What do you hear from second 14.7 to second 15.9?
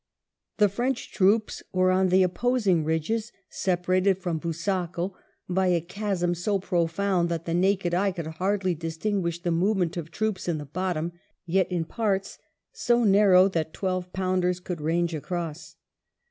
range across."